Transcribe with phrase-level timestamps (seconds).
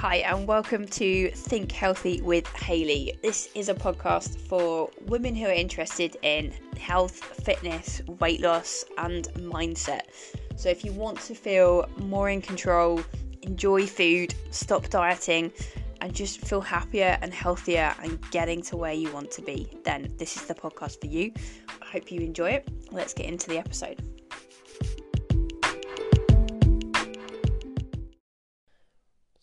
[0.00, 3.18] Hi, and welcome to Think Healthy with Hayley.
[3.20, 9.28] This is a podcast for women who are interested in health, fitness, weight loss, and
[9.34, 10.04] mindset.
[10.56, 13.04] So, if you want to feel more in control,
[13.42, 15.52] enjoy food, stop dieting,
[16.00, 20.14] and just feel happier and healthier and getting to where you want to be, then
[20.16, 21.30] this is the podcast for you.
[21.82, 22.68] I hope you enjoy it.
[22.90, 24.02] Let's get into the episode.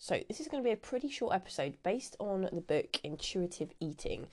[0.07, 3.71] So, this is going to be a pretty short episode based on the book Intuitive
[3.81, 4.27] Eating.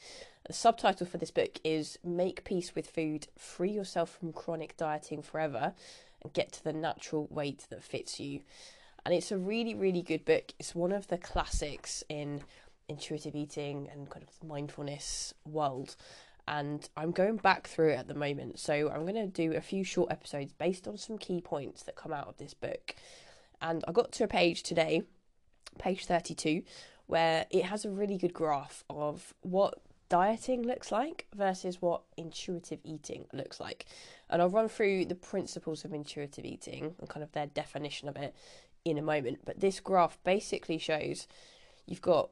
[0.46, 5.20] The subtitle for this book is Make Peace with Food, Free Yourself from Chronic Dieting
[5.20, 5.74] Forever,
[6.22, 8.42] and Get to the Natural Weight That Fits You.
[9.04, 10.52] And it's a really, really good book.
[10.60, 12.42] It's one of the classics in
[12.88, 15.96] intuitive eating and kind of mindfulness world.
[16.46, 18.60] And I'm going back through it at the moment.
[18.60, 21.96] So, I'm going to do a few short episodes based on some key points that
[21.96, 22.94] come out of this book.
[23.60, 25.02] And I got to a page today
[25.78, 26.62] page 32,
[27.06, 32.78] where it has a really good graph of what dieting looks like versus what intuitive
[32.84, 33.86] eating looks like.
[34.30, 38.16] And I'll run through the principles of intuitive eating and kind of their definition of
[38.16, 38.34] it
[38.84, 39.40] in a moment.
[39.44, 41.26] But this graph basically shows
[41.86, 42.30] you've got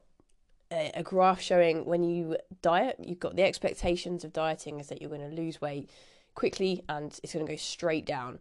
[0.71, 5.09] a, graph showing when you diet, you've got the expectations of dieting is that you're
[5.09, 5.89] going to lose weight
[6.35, 8.39] quickly and it's going to go straight down.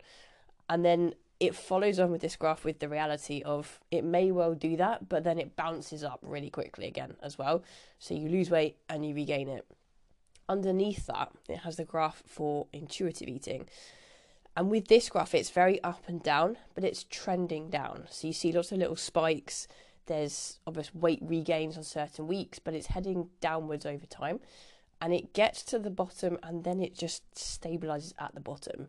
[0.68, 4.54] And then it follows on with this graph with the reality of it may well
[4.54, 7.64] do that, but then it bounces up really quickly again as well.
[7.98, 9.66] So you lose weight and you regain it.
[10.48, 13.66] Underneath that, it has the graph for intuitive eating.
[14.56, 18.04] And with this graph, it's very up and down, but it's trending down.
[18.08, 19.66] So you see lots of little spikes.
[20.06, 24.38] There's obvious weight regains on certain weeks, but it's heading downwards over time.
[25.00, 28.86] And it gets to the bottom and then it just stabilizes at the bottom.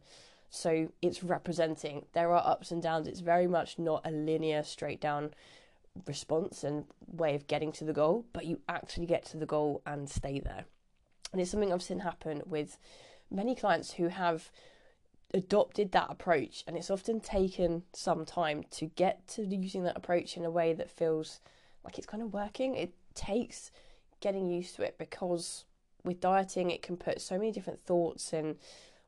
[0.56, 3.08] So it's representing there are ups and downs.
[3.08, 5.34] It's very much not a linear, straight down
[6.06, 9.82] response and way of getting to the goal, but you actually get to the goal
[9.84, 10.66] and stay there.
[11.32, 12.78] And it's something I've seen happen with
[13.32, 14.52] many clients who have
[15.34, 20.38] adopted that approach, and it's often taken some time to get to using that approach
[20.38, 21.40] in a way that feels
[21.84, 22.76] like it's kind of working.
[22.76, 23.72] It takes
[24.20, 25.66] getting used to it because
[26.04, 28.58] with dieting, it can put so many different thoughts and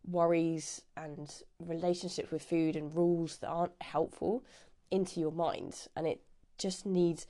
[0.07, 4.43] worries and relationships with food and rules that aren't helpful
[4.91, 5.87] into your mind.
[5.95, 6.21] And it
[6.57, 7.27] just needs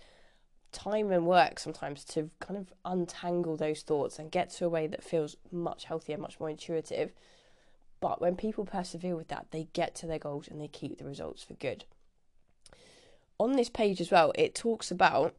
[0.72, 4.88] time and work sometimes to kind of untangle those thoughts and get to a way
[4.88, 7.14] that feels much healthier much more intuitive.
[8.02, 11.06] But when people persevere with that they get to their goals and they keep the
[11.06, 11.86] results for good.
[13.40, 15.34] On this page as well it talks about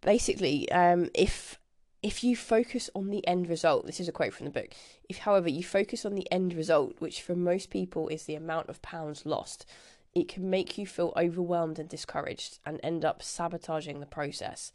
[0.00, 1.58] basically um, if
[2.02, 4.68] if you focus on the end result, this is a quote from the book.
[5.08, 8.68] If, however, you focus on the end result, which for most people is the amount
[8.68, 9.66] of pounds lost,
[10.14, 14.72] it can make you feel overwhelmed and discouraged and end up sabotaging the process.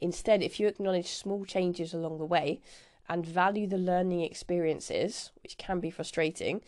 [0.00, 2.60] Instead, if you acknowledge small changes along the way
[3.08, 6.60] and value the learning experiences, which can be frustrating,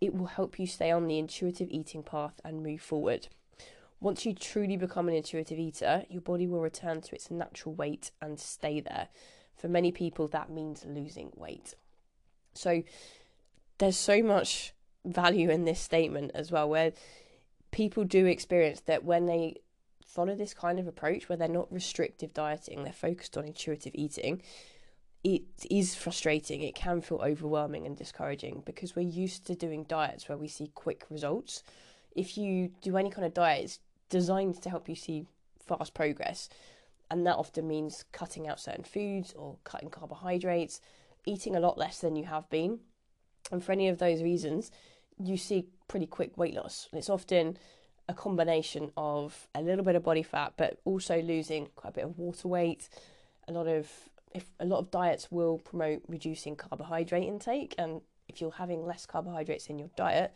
[0.00, 3.28] it will help you stay on the intuitive eating path and move forward.
[4.00, 8.10] Once you truly become an intuitive eater, your body will return to its natural weight
[8.20, 9.08] and stay there.
[9.62, 11.74] For many people, that means losing weight.
[12.52, 12.82] So
[13.78, 14.74] there's so much
[15.04, 16.92] value in this statement as well, where
[17.70, 19.60] people do experience that when they
[20.04, 24.42] follow this kind of approach, where they're not restrictive dieting, they're focused on intuitive eating,
[25.22, 26.60] it is frustrating.
[26.62, 30.72] It can feel overwhelming and discouraging because we're used to doing diets where we see
[30.74, 31.62] quick results.
[32.16, 35.26] If you do any kind of diet, it's designed to help you see
[35.64, 36.48] fast progress
[37.10, 40.80] and that often means cutting out certain foods or cutting carbohydrates,
[41.26, 42.80] eating a lot less than you have been.
[43.50, 44.70] And for any of those reasons,
[45.18, 46.88] you see pretty quick weight loss.
[46.92, 47.58] It's often
[48.08, 52.04] a combination of a little bit of body fat, but also losing quite a bit
[52.04, 52.88] of water weight.
[53.48, 53.88] A lot of
[54.34, 59.04] if a lot of diets will promote reducing carbohydrate intake, and if you're having less
[59.04, 60.34] carbohydrates in your diet,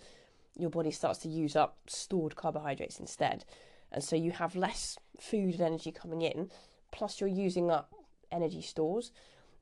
[0.59, 3.44] your body starts to use up stored carbohydrates instead.
[3.93, 6.50] And so you have less food and energy coming in,
[6.92, 7.92] plus you're using up
[8.30, 9.12] energy stores.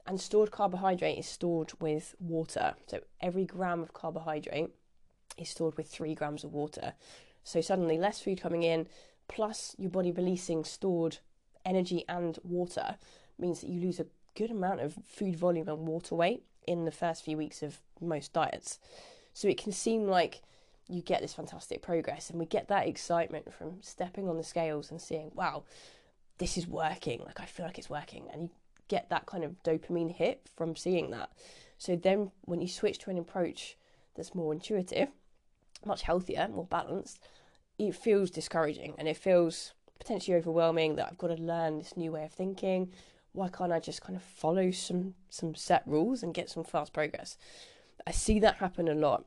[0.06, 2.74] And stored carbohydrate is stored with water.
[2.86, 4.68] So every gram of carbohydrate
[5.38, 6.92] is stored with three grams of water.
[7.42, 8.86] So suddenly, less food coming in,
[9.28, 11.18] plus your body releasing stored
[11.64, 12.96] energy and water,
[13.38, 16.90] means that you lose a good amount of food volume and water weight in the
[16.90, 18.78] first few weeks of most diets.
[19.32, 20.42] So it can seem like
[20.88, 24.90] you get this fantastic progress and we get that excitement from stepping on the scales
[24.90, 25.62] and seeing wow
[26.38, 28.50] this is working like i feel like it's working and you
[28.88, 31.30] get that kind of dopamine hit from seeing that
[31.78, 33.76] so then when you switch to an approach
[34.14, 35.08] that's more intuitive
[35.84, 37.18] much healthier more balanced
[37.78, 42.12] it feels discouraging and it feels potentially overwhelming, that I've got to learn this new
[42.12, 42.92] way of thinking.
[43.32, 46.92] Why can't I just kind of follow some some set rules and get some fast
[46.92, 47.36] progress?
[48.06, 49.24] I see that happen a lot.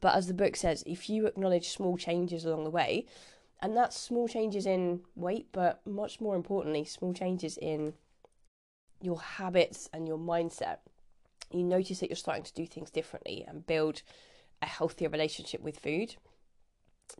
[0.00, 3.06] But as the book says, if you acknowledge small changes along the way,
[3.60, 7.94] and that's small changes in weight, but much more importantly, small changes in
[9.00, 10.78] your habits and your mindset,
[11.50, 14.02] you notice that you're starting to do things differently and build
[14.60, 16.16] a healthier relationship with food.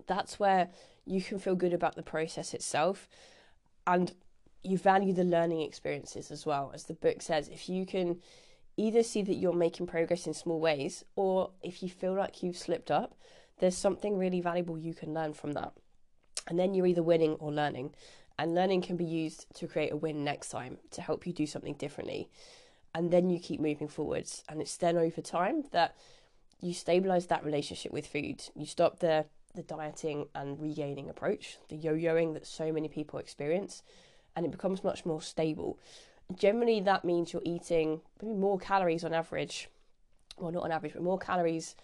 [0.06, 0.68] That's where
[1.04, 3.08] you can feel good about the process itself
[3.86, 4.12] and
[4.62, 6.72] you value the learning experiences as well.
[6.74, 8.20] As the book says, if you can
[8.76, 12.56] either see that you're making progress in small ways or if you feel like you've
[12.56, 13.14] slipped up,
[13.58, 15.72] there's something really valuable you can learn from that.
[16.48, 17.94] And then you're either winning or learning.
[18.38, 21.46] And learning can be used to create a win next time to help you do
[21.46, 22.28] something differently.
[22.94, 24.44] And then you keep moving forwards.
[24.48, 25.96] And it's then over time that
[26.60, 28.42] you stabilize that relationship with food.
[28.54, 29.26] You stop the
[29.56, 33.82] the dieting and regaining approach, the yo-yoing that so many people experience,
[34.36, 35.78] and it becomes much more stable.
[36.34, 39.68] Generally, that means you're eating maybe more calories on average,
[40.38, 41.76] well, not on average, but more calories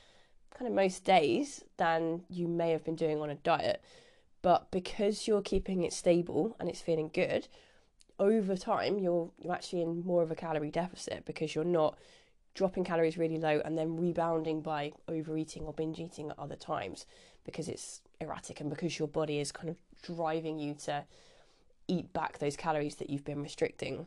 [0.50, 3.82] kind of most days than you may have been doing on a diet.
[4.42, 7.48] But because you're keeping it stable and it's feeling good,
[8.18, 11.98] over time you're you're actually in more of a calorie deficit because you're not
[12.54, 17.06] dropping calories really low and then rebounding by overeating or binge eating at other times
[17.44, 21.04] because it's erratic and because your body is kind of driving you to
[21.88, 24.06] eat back those calories that you've been restricting.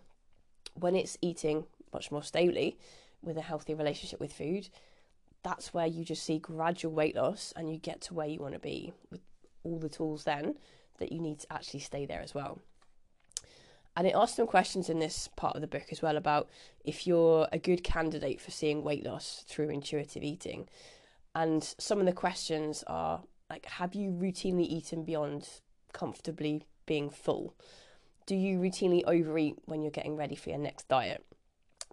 [0.76, 2.78] When it's eating much more stably
[3.22, 4.70] with a healthy relationship with food,
[5.44, 8.54] that's where you just see gradual weight loss and you get to where you want
[8.54, 9.22] to be with
[9.64, 10.56] all the tools then
[10.98, 12.60] that you need to actually stay there as well.
[13.98, 16.50] And it asks some questions in this part of the book as well about
[16.84, 20.68] if you're a good candidate for seeing weight loss through intuitive eating.
[21.34, 25.48] And some of the questions are like Have you routinely eaten beyond
[25.94, 27.56] comfortably being full?
[28.26, 31.24] Do you routinely overeat when you're getting ready for your next diet?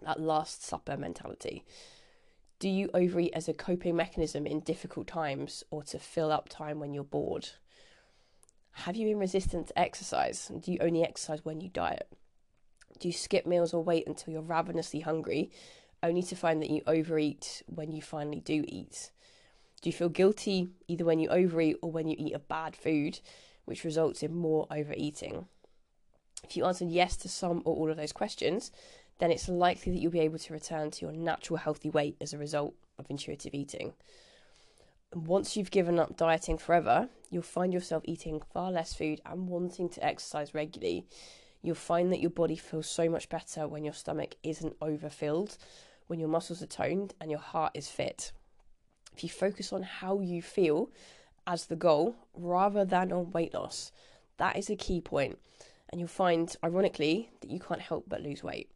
[0.01, 1.63] That last supper mentality.
[2.57, 6.79] Do you overeat as a coping mechanism in difficult times or to fill up time
[6.79, 7.49] when you're bored?
[8.71, 10.51] Have you been resistant to exercise?
[10.59, 12.07] Do you only exercise when you diet?
[12.99, 15.51] Do you skip meals or wait until you're ravenously hungry,
[16.01, 19.11] only to find that you overeat when you finally do eat?
[19.83, 23.19] Do you feel guilty either when you overeat or when you eat a bad food,
[23.65, 25.45] which results in more overeating?
[26.43, 28.71] If you answered yes to some or all of those questions,
[29.19, 32.33] then it's likely that you'll be able to return to your natural healthy weight as
[32.33, 33.93] a result of intuitive eating
[35.15, 39.89] once you've given up dieting forever, you'll find yourself eating far less food and wanting
[39.89, 41.05] to exercise regularly.
[41.61, 45.57] You'll find that your body feels so much better when your stomach isn't overfilled,
[46.07, 48.31] when your muscles are toned, and your heart is fit.
[49.15, 50.89] If you focus on how you feel
[51.45, 53.91] as the goal rather than on weight loss,
[54.37, 55.37] that is a key point.
[55.93, 58.71] And you'll find, ironically, that you can't help but lose weight.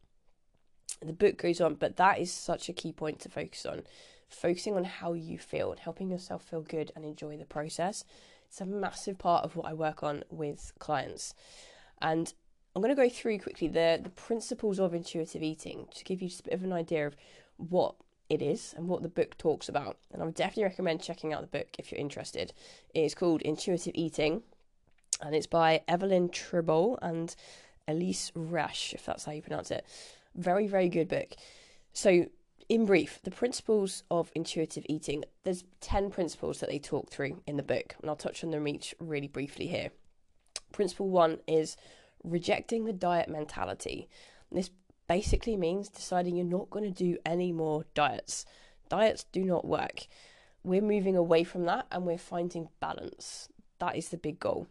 [1.02, 3.82] The book goes on, but that is such a key point to focus on
[4.28, 8.04] focusing on how you feel and helping yourself feel good and enjoy the process.
[8.46, 11.34] It's a massive part of what I work on with clients.
[12.00, 12.32] And
[12.76, 16.28] I'm going to go through quickly the, the principles of intuitive eating to give you
[16.28, 17.16] just a bit of an idea of
[17.56, 17.96] what
[18.28, 19.96] it is and what the book talks about.
[20.12, 22.52] And I would definitely recommend checking out the book if you're interested.
[22.94, 24.44] It is called Intuitive Eating
[25.20, 27.34] and it's by Evelyn Tribole and
[27.88, 29.84] Elyse Resch, if that's how you pronounce it.
[30.34, 31.34] Very, very good book.
[31.92, 32.26] So,
[32.68, 37.56] in brief, the principles of intuitive eating, there's 10 principles that they talk through in
[37.56, 39.90] the book, and I'll touch on them each really briefly here.
[40.72, 41.76] Principle one is
[42.22, 44.08] rejecting the diet mentality.
[44.52, 44.70] This
[45.08, 48.44] basically means deciding you're not going to do any more diets.
[48.88, 50.06] Diets do not work.
[50.62, 53.48] We're moving away from that and we're finding balance.
[53.78, 54.66] That is the big goal.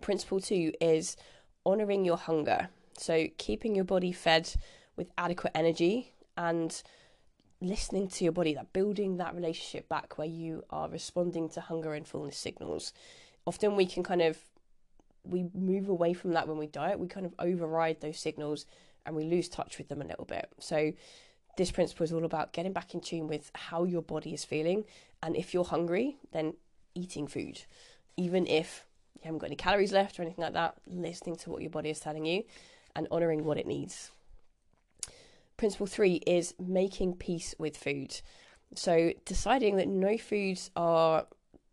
[0.00, 1.16] Principle two is
[1.64, 2.68] honoring your hunger.
[2.98, 4.52] So, keeping your body fed
[4.96, 6.82] with adequate energy and
[7.60, 11.94] listening to your body, that building that relationship back where you are responding to hunger
[11.94, 12.92] and fullness signals.
[13.46, 14.38] Often we can kind of
[15.24, 16.98] we move away from that when we diet.
[16.98, 18.66] We kind of override those signals
[19.06, 20.48] and we lose touch with them a little bit.
[20.58, 20.92] So
[21.56, 24.84] this principle is all about getting back in tune with how your body is feeling
[25.22, 26.54] and if you're hungry, then
[26.94, 27.62] eating food.
[28.16, 31.62] Even if you haven't got any calories left or anything like that, listening to what
[31.62, 32.44] your body is telling you
[32.96, 34.10] and honoring what it needs
[35.62, 38.20] principle three is making peace with food.
[38.74, 41.26] So deciding that no foods are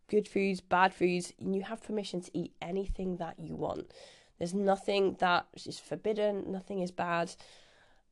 [0.08, 3.92] good foods, bad foods, and you have permission to eat anything that you want.
[4.38, 7.36] There's nothing that is forbidden, nothing is bad.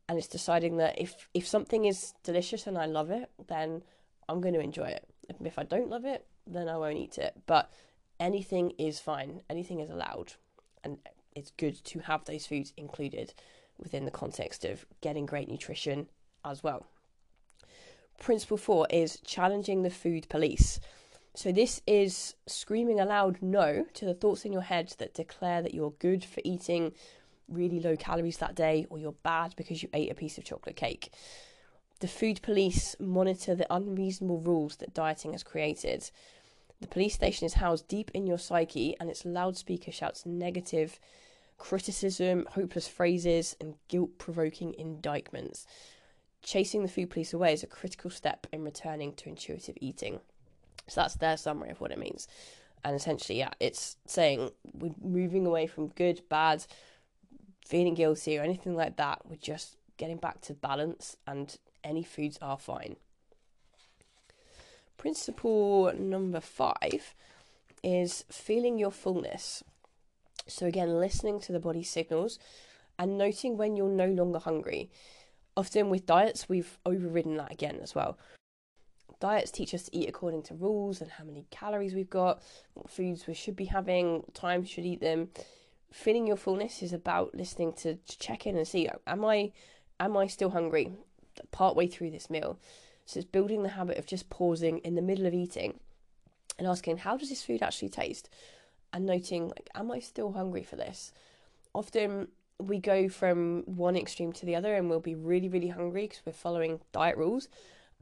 [0.10, 3.84] And it's deciding that if, if something is delicious and I love it, then
[4.28, 5.06] I'm going to enjoy it.
[5.30, 7.36] If, if I don't love it, then I won't eat it.
[7.46, 7.72] But
[8.20, 10.34] anything is fine, anything is allowed.
[10.84, 11.00] and
[11.36, 13.32] it's good to have those foods included
[13.78, 16.08] within the context of getting great nutrition
[16.44, 16.88] as well.
[18.20, 20.80] Principle four is challenging the food police.
[21.36, 25.76] So, this is screaming aloud no to the thoughts in your head that declare that
[25.76, 26.94] you're good for eating
[27.48, 30.76] really low calories that day or you're bad because you ate a piece of chocolate
[30.76, 31.14] cake.
[32.00, 36.10] The food police monitor the unreasonable rules that dieting has created.
[36.80, 41.00] The police station is housed deep in your psyche, and its loudspeaker shouts negative
[41.58, 45.66] criticism, hopeless phrases, and guilt provoking indictments.
[46.44, 50.20] Chasing the food police away is a critical step in returning to intuitive eating.
[50.88, 52.28] So that's their summary of what it means.
[52.86, 56.66] And essentially, yeah, it's saying we're moving away from good, bad,
[57.66, 59.22] feeling guilty, or anything like that.
[59.26, 62.98] We're just getting back to balance, and any foods are fine.
[64.98, 67.14] Principle number five
[67.84, 69.64] is feeling your fullness.
[70.48, 72.40] So, again, listening to the body signals
[72.98, 74.90] and noting when you're no longer hungry.
[75.56, 78.18] Often with diets, we've overridden that again as well
[79.20, 82.42] diets teach us to eat according to rules and how many calories we've got,
[82.74, 85.30] what foods we should be having, what time we should eat them.
[85.92, 89.52] Feeling your fullness is about listening to, to check in and see am I
[90.00, 90.92] am I still hungry
[91.52, 92.60] part way through this meal.
[93.08, 95.80] So it's building the habit of just pausing in the middle of eating
[96.60, 98.30] and asking how does this food actually taste
[98.94, 101.12] and noting like am I still hungry for this?
[101.74, 102.28] Often
[102.60, 106.22] we go from one extreme to the other and we'll be really really hungry because
[106.26, 107.48] we're following diet rules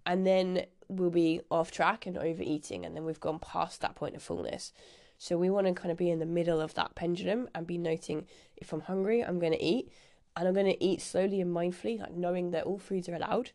[0.05, 4.15] and then we'll be off track and overeating, and then we've gone past that point
[4.15, 4.71] of fullness.
[5.17, 7.77] So we want to kind of be in the middle of that pendulum and be
[7.77, 9.91] noting if I'm hungry, I'm going to eat,
[10.35, 13.51] and I'm going to eat slowly and mindfully, like knowing that all foods are allowed,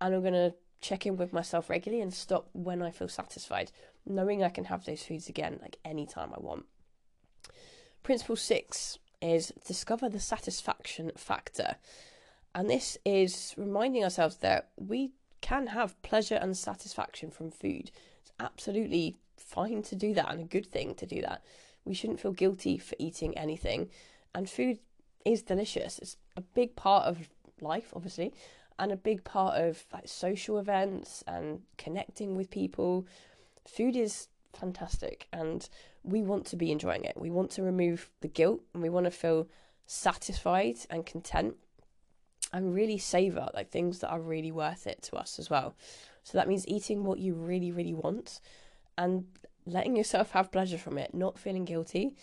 [0.00, 3.70] and I'm going to check in with myself regularly and stop when I feel satisfied,
[4.04, 6.66] knowing I can have those foods again like anytime I want.
[8.02, 11.76] Principle six is discover the satisfaction factor.
[12.54, 17.90] And this is reminding ourselves that we can have pleasure and satisfaction from food.
[18.20, 21.42] It's absolutely fine to do that and a good thing to do that.
[21.84, 23.88] We shouldn't feel guilty for eating anything.
[24.34, 24.78] And food
[25.24, 25.98] is delicious.
[25.98, 27.28] It's a big part of
[27.60, 28.34] life, obviously,
[28.78, 33.06] and a big part of like social events and connecting with people.
[33.66, 35.68] Food is fantastic and
[36.02, 37.16] we want to be enjoying it.
[37.16, 39.48] We want to remove the guilt and we want to feel
[39.86, 41.56] satisfied and content
[42.52, 45.74] and really savor like things that are really worth it to us as well.
[46.24, 48.40] So that means eating what you really, really want
[48.98, 49.26] and
[49.66, 52.14] letting yourself have pleasure from it, not feeling guilty.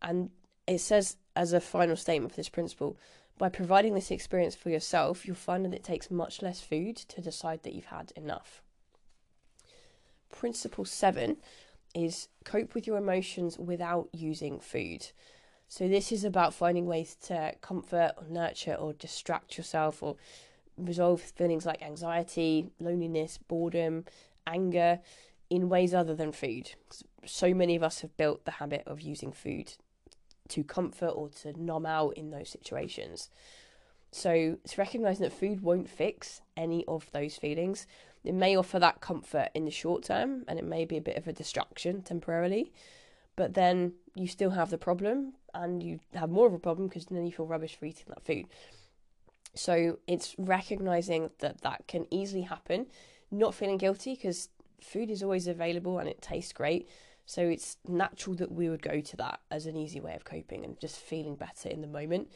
[0.00, 0.30] And
[0.66, 2.96] it says as a final statement for this principle,
[3.42, 7.20] by providing this experience for yourself, you'll find that it takes much less food to
[7.20, 8.62] decide that you've had enough.
[10.30, 11.38] Principle seven
[11.92, 15.08] is cope with your emotions without using food.
[15.66, 20.14] So this is about finding ways to comfort or nurture or distract yourself or
[20.78, 24.04] resolve feelings like anxiety, loneliness, boredom,
[24.46, 25.00] anger
[25.50, 26.74] in ways other than food.
[27.26, 29.72] So many of us have built the habit of using food
[30.52, 33.30] to comfort or to numb out in those situations.
[34.10, 37.86] So it's recognizing that food won't fix any of those feelings.
[38.24, 41.16] It may offer that comfort in the short term and it may be a bit
[41.16, 42.72] of a distraction temporarily,
[43.36, 47.06] but then you still have the problem and you have more of a problem because
[47.06, 48.46] then you feel rubbish for eating that food.
[49.54, 52.86] So it's recognizing that that can easily happen,
[53.30, 56.88] not feeling guilty because food is always available and it tastes great.
[57.26, 60.64] So it's natural that we would go to that as an easy way of coping
[60.64, 62.30] and just feeling better in the moment.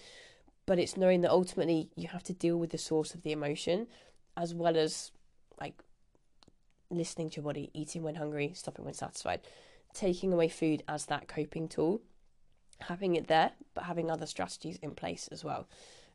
[0.64, 3.86] But it's knowing that ultimately you have to deal with the source of the emotion
[4.36, 5.12] as well as
[5.60, 5.82] like
[6.90, 9.40] listening to your body, eating when hungry, stopping when satisfied
[9.96, 12.02] taking away food as that coping tool,
[12.80, 15.66] having it there, but having other strategies in place as well.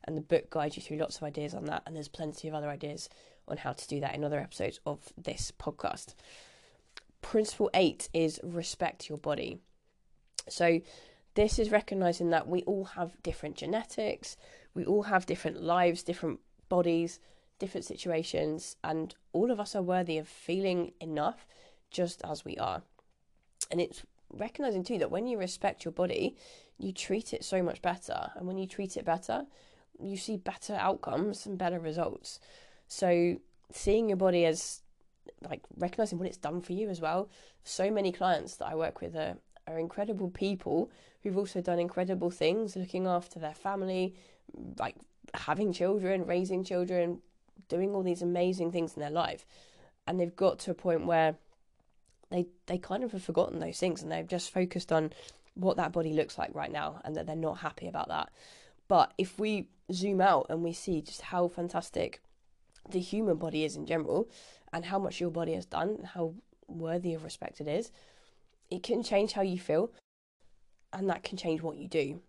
[0.04, 2.54] And the book guides you through lots of ideas on that, and there's plenty of
[2.54, 3.08] other ideas
[3.48, 6.14] on how to do that in other episodes of this podcast.
[7.22, 9.58] Principle eight is respect your body.
[10.48, 10.80] So,
[11.34, 14.36] this is recognizing that we all have different genetics,
[14.74, 17.20] we all have different lives, different bodies,
[17.58, 21.46] different situations, and all of us are worthy of feeling enough
[21.90, 22.82] just as we are.
[23.70, 26.36] And it's recognizing too that when you respect your body,
[26.78, 28.32] you treat it so much better.
[28.34, 29.46] And when you treat it better,
[29.98, 32.40] you see better outcomes and better results.
[32.88, 33.36] So
[33.70, 34.81] seeing your body as
[35.48, 37.28] like recognizing what it's done for you as well.
[37.64, 39.36] So many clients that I work with are,
[39.66, 40.90] are incredible people
[41.22, 44.14] who've also done incredible things, looking after their family,
[44.78, 44.96] like
[45.34, 47.20] having children, raising children,
[47.68, 49.44] doing all these amazing things in their life.
[50.06, 51.36] And they've got to a point where
[52.30, 55.12] they they kind of have forgotten those things and they've just focused on
[55.54, 58.30] what that body looks like right now and that they're not happy about that.
[58.88, 62.20] But if we zoom out and we see just how fantastic
[62.90, 64.28] the human body is in general
[64.72, 66.34] and how much your body has done, how
[66.66, 67.90] worthy of respect it is,
[68.70, 69.92] it can change how you feel
[70.92, 72.20] and that can change what you do.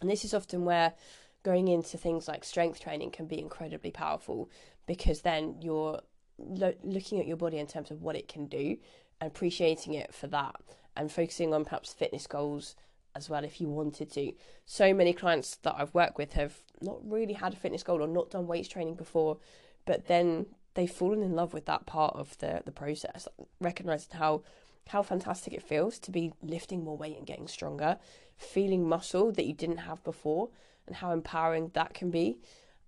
[0.00, 0.94] And this is often where
[1.42, 4.50] going into things like strength training can be incredibly powerful
[4.86, 6.00] because then you're
[6.38, 8.76] lo- looking at your body in terms of what it can do
[9.20, 10.56] and appreciating it for that
[10.96, 12.76] and focusing on perhaps fitness goals
[13.14, 14.32] as well if you wanted to.
[14.66, 18.08] So many clients that I've worked with have not really had a fitness goal or
[18.08, 19.38] not done weights training before,
[19.86, 23.28] but then they've fallen in love with that part of the the process,
[23.60, 24.42] recognizing how
[24.88, 27.98] how fantastic it feels to be lifting more weight and getting stronger,
[28.36, 30.50] feeling muscle that you didn't have before,
[30.86, 32.38] and how empowering that can be,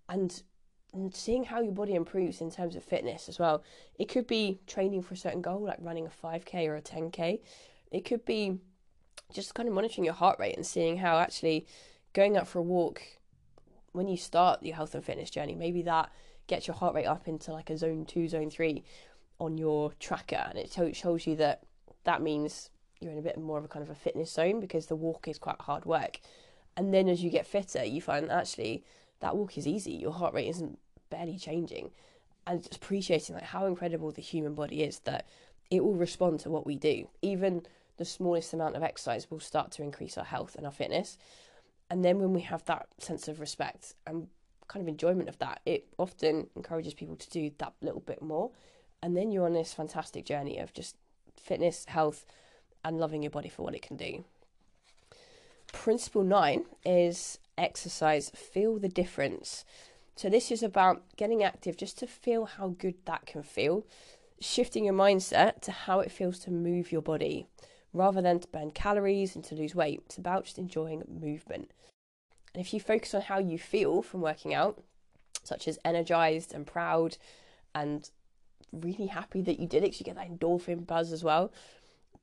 [0.08, 0.42] and,
[0.92, 3.62] and seeing how your body improves in terms of fitness as well.
[3.98, 7.40] It could be training for a certain goal, like running a 5k or a 10k.
[7.90, 8.58] It could be
[9.32, 11.66] just kind of monitoring your heart rate and seeing how actually
[12.12, 13.02] going out for a walk
[13.92, 16.10] when you start your health and fitness journey, maybe that
[16.46, 18.84] gets your heart rate up into like a zone two, zone three
[19.38, 21.62] on your tracker, and it shows you that
[22.04, 24.86] that means you're in a bit more of a kind of a fitness zone because
[24.86, 26.20] the walk is quite hard work.
[26.76, 28.84] And then as you get fitter, you find actually
[29.20, 29.92] that walk is easy.
[29.92, 30.78] Your heart rate isn't
[31.10, 31.90] barely changing.
[32.46, 35.26] And just appreciating like how incredible the human body is that
[35.70, 37.08] it will respond to what we do.
[37.22, 41.18] Even the smallest amount of exercise will start to increase our health and our fitness.
[41.90, 44.28] And then when we have that sense of respect and
[44.68, 48.50] kind of enjoyment of that, it often encourages people to do that little bit more.
[49.02, 50.96] And then you're on this fantastic journey of just
[51.36, 52.24] fitness, health,
[52.84, 54.24] and loving your body for what it can do.
[55.72, 59.64] Principle nine is exercise, feel the difference.
[60.14, 63.84] So, this is about getting active just to feel how good that can feel,
[64.40, 67.46] shifting your mindset to how it feels to move your body
[67.92, 70.02] rather than to burn calories and to lose weight.
[70.06, 71.70] It's about just enjoying movement.
[72.56, 74.82] And if you focus on how you feel from working out,
[75.44, 77.18] such as energized and proud
[77.74, 78.08] and
[78.72, 81.52] really happy that you did it, you get that endorphin buzz as well,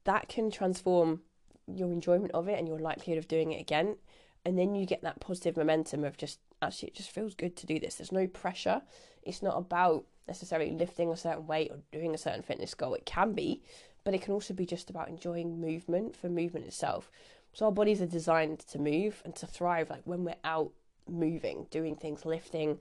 [0.05, 1.21] that can transform
[1.67, 3.97] your enjoyment of it and your likelihood of doing it again.
[4.43, 7.67] And then you get that positive momentum of just actually, it just feels good to
[7.67, 7.93] do this.
[7.93, 8.81] There's no pressure.
[9.21, 12.95] It's not about necessarily lifting a certain weight or doing a certain fitness goal.
[12.95, 13.61] It can be,
[14.03, 17.11] but it can also be just about enjoying movement for movement itself.
[17.53, 20.71] So our bodies are designed to move and to thrive like when we're out
[21.07, 22.79] moving, doing things, lifting,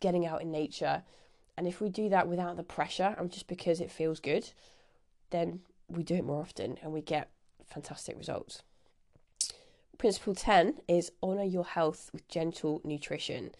[0.00, 1.02] getting out in nature.
[1.56, 4.50] And if we do that without the pressure and just because it feels good,
[5.30, 7.30] then we do it more often and we get
[7.66, 8.62] fantastic results.
[9.98, 13.50] Principle 10 is honor your health with gentle nutrition.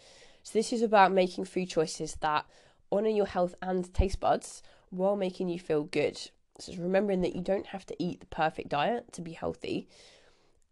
[0.44, 2.46] So, this is about making food choices that
[2.92, 6.30] honor your health and taste buds while making you feel good.
[6.58, 9.88] So remembering that you don't have to eat the perfect diet to be healthy,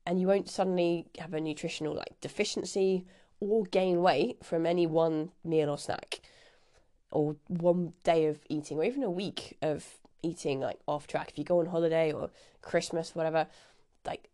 [0.04, 3.04] and you won't suddenly have a nutritional like deficiency
[3.40, 6.20] or gain weight from any one meal or snack,
[7.10, 11.30] or one day of eating, or even a week of eating like off track.
[11.30, 12.30] If you go on holiday or
[12.62, 13.46] Christmas, whatever,
[14.04, 14.28] like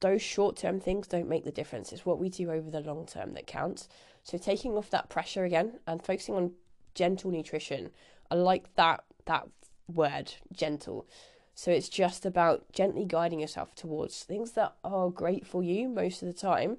[0.00, 1.92] those short term things don't make the difference.
[1.92, 3.88] It's what we do over the long term that counts.
[4.22, 6.52] So taking off that pressure again and focusing on
[6.94, 7.90] gentle nutrition.
[8.30, 9.48] I like that that
[9.88, 11.06] word, gentle.
[11.54, 16.22] So it's just about gently guiding yourself towards things that are great for you most
[16.22, 16.78] of the time.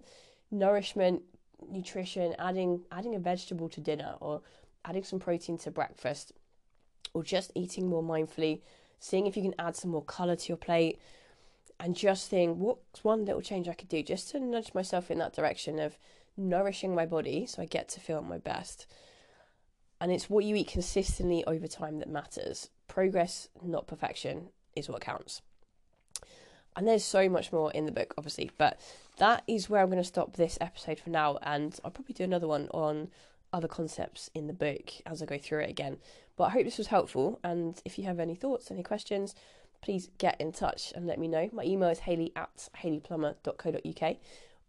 [0.51, 1.23] Nourishment,
[1.69, 4.41] nutrition, adding adding a vegetable to dinner or
[4.85, 6.31] adding some protein to breakfast
[7.13, 8.61] or just eating more mindfully,
[8.99, 10.99] seeing if you can add some more color to your plate
[11.79, 15.17] and just seeing what's one little change I could do just to nudge myself in
[15.19, 15.97] that direction of
[16.35, 18.85] nourishing my body so I get to feel my best.
[19.99, 22.69] And it's what you eat consistently over time that matters.
[22.87, 25.41] Progress, not perfection, is what counts.
[26.75, 28.79] And there's so much more in the book, obviously, but
[29.17, 31.39] that is where I'm going to stop this episode for now.
[31.41, 33.09] And I'll probably do another one on
[33.51, 35.97] other concepts in the book as I go through it again.
[36.35, 37.39] But I hope this was helpful.
[37.43, 39.33] And if you have any thoughts, any questions,
[39.81, 41.49] please get in touch and let me know.
[41.51, 44.17] My email is hayley at hayleyplummer.co.uk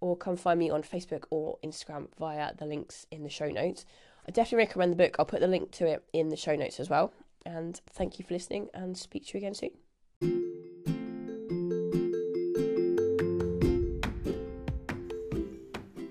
[0.00, 3.84] or come find me on Facebook or Instagram via the links in the show notes.
[4.26, 5.16] I definitely recommend the book.
[5.18, 7.12] I'll put the link to it in the show notes as well.
[7.48, 9.70] And thank you for listening and speak to you again soon.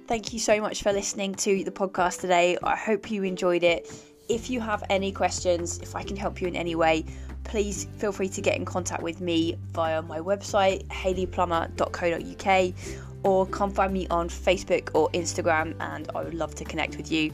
[0.07, 2.57] Thank you so much for listening to the podcast today.
[2.63, 3.93] I hope you enjoyed it.
[4.29, 7.05] If you have any questions, if I can help you in any way,
[7.43, 12.73] please feel free to get in contact with me via my website, hayleyplummer.co.uk,
[13.23, 17.11] or come find me on Facebook or Instagram, and I would love to connect with
[17.11, 17.31] you.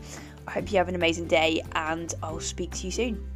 [0.47, 3.32] I hope you have an amazing day, and I'll speak to you soon.